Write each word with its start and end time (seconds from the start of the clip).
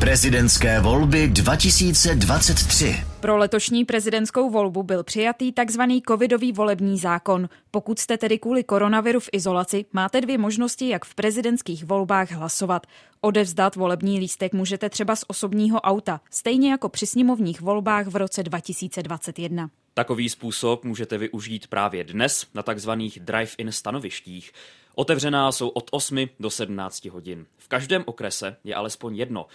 Prezidentské 0.00 0.80
volby 0.80 1.28
2023. 1.28 3.04
Pro 3.20 3.36
letošní 3.36 3.84
prezidentskou 3.84 4.50
volbu 4.50 4.82
byl 4.82 5.04
přijatý 5.04 5.52
tzv. 5.52 5.80
covidový 6.08 6.52
volební 6.52 6.98
zákon. 6.98 7.48
Pokud 7.70 7.98
jste 7.98 8.18
tedy 8.18 8.38
kvůli 8.38 8.64
koronaviru 8.64 9.20
v 9.20 9.28
izolaci, 9.32 9.84
máte 9.92 10.20
dvě 10.20 10.38
možnosti, 10.38 10.88
jak 10.88 11.04
v 11.04 11.14
prezidentských 11.14 11.84
volbách 11.84 12.30
hlasovat. 12.30 12.86
Odevzdat 13.20 13.76
volební 13.76 14.20
lístek 14.20 14.52
můžete 14.52 14.90
třeba 14.90 15.16
z 15.16 15.24
osobního 15.28 15.80
auta, 15.80 16.20
stejně 16.30 16.70
jako 16.70 16.88
při 16.88 17.06
sněmovních 17.06 17.60
volbách 17.60 18.06
v 18.06 18.16
roce 18.16 18.42
2021. 18.42 19.70
Takový 19.94 20.28
způsob 20.28 20.84
můžete 20.84 21.18
využít 21.18 21.66
právě 21.66 22.04
dnes 22.04 22.46
na 22.54 22.62
takzvaných 22.62 23.20
drive-in 23.20 23.72
stanovištích. 23.72 24.52
Otevřená 24.94 25.52
jsou 25.52 25.68
od 25.68 25.88
8 25.90 26.28
do 26.40 26.50
17 26.50 27.04
hodin. 27.04 27.46
V 27.56 27.68
každém 27.68 28.02
okrese 28.06 28.56
je 28.64 28.74
alespoň 28.74 29.16
jedno. 29.16 29.46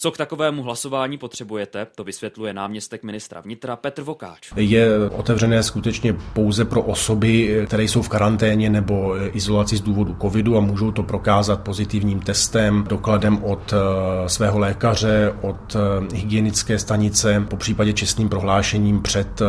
Co 0.00 0.10
k 0.10 0.16
takovému 0.16 0.62
hlasování 0.62 1.18
potřebujete, 1.18 1.86
to 1.94 2.04
vysvětluje 2.04 2.52
náměstek 2.52 3.02
ministra 3.02 3.40
vnitra 3.40 3.76
Petr 3.76 4.02
Vokáč. 4.02 4.52
Je 4.56 5.10
otevřené 5.10 5.62
skutečně 5.62 6.12
pouze 6.12 6.64
pro 6.64 6.82
osoby, 6.82 7.62
které 7.66 7.84
jsou 7.84 8.02
v 8.02 8.08
karanténě 8.08 8.70
nebo 8.70 9.16
izolaci 9.36 9.76
z 9.76 9.80
důvodu 9.80 10.16
covidu 10.22 10.56
a 10.56 10.60
můžou 10.60 10.92
to 10.92 11.02
prokázat 11.02 11.60
pozitivním 11.62 12.20
testem, 12.20 12.84
dokladem 12.88 13.44
od 13.44 13.72
eh, 13.72 14.28
svého 14.28 14.58
lékaře, 14.58 15.34
od 15.42 15.76
eh, 15.76 16.16
hygienické 16.16 16.78
stanice, 16.78 17.46
po 17.50 17.56
případě 17.56 17.92
čestným 17.92 18.28
prohlášením 18.28 19.02
před 19.02 19.40
eh, 19.40 19.46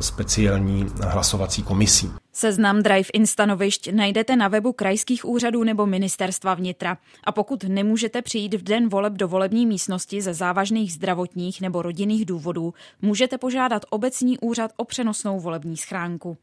speciální 0.00 0.86
hlasovací 1.02 1.62
komisí. 1.62 2.10
Seznam 2.32 2.80
drive-in 2.82 3.26
stanovišť 3.28 3.92
najdete 3.92 4.36
na 4.36 4.48
webu 4.48 4.72
krajských 4.72 5.24
úřadů 5.24 5.64
nebo 5.64 5.86
ministerstva 5.86 6.54
vnitra. 6.54 6.98
A 7.24 7.32
pokud 7.32 7.64
nemůžete 7.64 8.22
přijít 8.22 8.54
v 8.54 8.62
den 8.62 8.88
voleb 8.88 9.12
do 9.12 9.28
volební 9.28 9.66
místnosti 9.66 10.22
ze 10.22 10.34
závažných 10.34 10.92
zdravotních 10.92 11.60
nebo 11.60 11.82
rodinných 11.82 12.24
důvodů, 12.24 12.74
můžete 13.02 13.38
požádat 13.38 13.84
obecní 13.90 14.38
úřad 14.38 14.70
o 14.76 14.84
přenosnou 14.84 15.40
volební 15.40 15.76
schránku. 15.76 16.36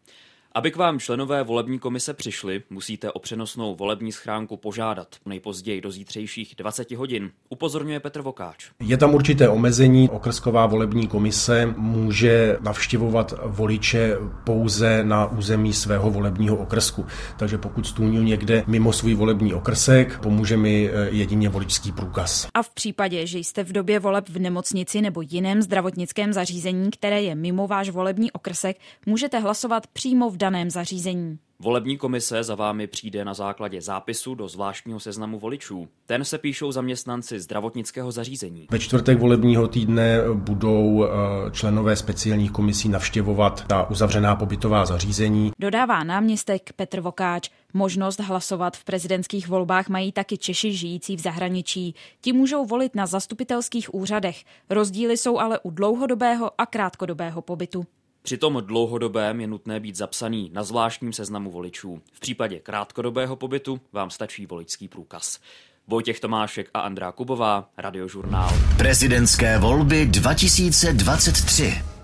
Aby 0.59 0.71
k 0.71 0.75
vám 0.75 0.99
členové 0.99 1.43
volební 1.43 1.79
komise 1.79 2.13
přišli, 2.13 2.63
musíte 2.69 3.11
o 3.11 3.19
přenosnou 3.19 3.75
volební 3.75 4.11
schránku 4.11 4.57
požádat 4.57 5.07
nejpozději 5.25 5.81
do 5.81 5.91
zítřejších 5.91 6.55
20 6.57 6.91
hodin, 6.91 7.31
upozorňuje 7.49 7.99
Petr 7.99 8.21
Vokáč. 8.21 8.69
Je 8.79 8.97
tam 8.97 9.13
určité 9.13 9.49
omezení. 9.49 10.09
Okrsková 10.09 10.65
volební 10.65 11.07
komise 11.07 11.73
může 11.77 12.57
navštěvovat 12.61 13.33
voliče 13.45 14.15
pouze 14.43 15.03
na 15.03 15.25
území 15.25 15.73
svého 15.73 16.11
volebního 16.11 16.57
okrsku. 16.57 17.05
Takže 17.37 17.57
pokud 17.57 17.87
stůňu 17.87 18.21
někde 18.21 18.63
mimo 18.67 18.93
svůj 18.93 19.13
volební 19.13 19.53
okrsek, 19.53 20.19
pomůže 20.19 20.57
mi 20.57 20.89
eh, 20.89 21.09
jedině 21.11 21.49
voličský 21.49 21.91
průkaz. 21.91 22.47
A 22.53 22.63
v 22.63 22.69
případě, 22.69 23.27
že 23.27 23.39
jste 23.39 23.63
v 23.63 23.71
době 23.71 23.99
voleb 23.99 24.29
v 24.29 24.39
nemocnici 24.39 25.01
nebo 25.01 25.21
jiném 25.21 25.61
zdravotnickém 25.61 26.33
zařízení, 26.33 26.91
které 26.91 27.21
je 27.21 27.35
mimo 27.35 27.67
váš 27.67 27.89
volební 27.89 28.31
okrsek, 28.31 28.77
můžete 29.05 29.39
hlasovat 29.39 29.87
přímo 29.87 30.29
v 30.29 30.37
daném 30.37 30.48
zařízení. 30.67 31.39
Volební 31.61 31.97
komise 31.97 32.43
za 32.43 32.55
vámi 32.55 32.87
přijde 32.87 33.25
na 33.25 33.33
základě 33.33 33.81
zápisu 33.81 34.35
do 34.35 34.47
zvláštního 34.47 34.99
seznamu 34.99 35.39
voličů. 35.39 35.87
Ten 36.05 36.25
se 36.25 36.37
píšou 36.37 36.71
zaměstnanci 36.71 37.39
zdravotnického 37.39 38.11
zařízení. 38.11 38.67
Ve 38.71 38.79
čtvrtek 38.79 39.19
volebního 39.19 39.67
týdne 39.67 40.17
budou 40.33 41.05
eh, 41.05 41.09
členové 41.51 41.95
speciálních 41.95 42.51
komisí 42.51 42.89
navštěvovat 42.89 43.67
ta 43.67 43.89
uzavřená 43.89 44.35
pobytová 44.35 44.85
zařízení. 44.85 45.51
Dodává 45.59 46.03
náměstek 46.03 46.73
Petr 46.75 46.99
Vokáč. 46.99 47.49
Možnost 47.73 48.19
hlasovat 48.19 48.77
v 48.77 48.83
prezidentských 48.83 49.47
volbách 49.47 49.89
mají 49.89 50.11
taky 50.11 50.37
Češi 50.37 50.73
žijící 50.73 51.15
v 51.15 51.19
zahraničí. 51.19 51.95
Ti 52.21 52.33
můžou 52.33 52.65
volit 52.65 52.95
na 52.95 53.05
zastupitelských 53.05 53.93
úřadech. 53.93 54.43
Rozdíly 54.69 55.17
jsou 55.17 55.39
ale 55.39 55.59
u 55.59 55.71
dlouhodobého 55.71 56.51
a 56.57 56.65
krátkodobého 56.65 57.41
pobytu. 57.41 57.85
Při 58.21 58.37
tom 58.37 58.61
dlouhodobém 58.65 59.41
je 59.41 59.47
nutné 59.47 59.79
být 59.79 59.95
zapsaný 59.95 60.49
na 60.53 60.63
zvláštním 60.63 61.13
seznamu 61.13 61.51
voličů. 61.51 62.01
V 62.13 62.19
případě 62.19 62.59
krátkodobého 62.59 63.35
pobytu 63.35 63.81
vám 63.93 64.09
stačí 64.09 64.45
voličský 64.45 64.87
průkaz. 64.87 65.39
Vojtěch 65.87 66.19
Tomášek 66.19 66.69
a 66.73 66.79
Andrá 66.79 67.11
Kubová, 67.11 67.69
Radiožurnál. 67.77 68.49
Prezidentské 68.77 69.57
volby 69.57 70.05
2023. 70.05 71.98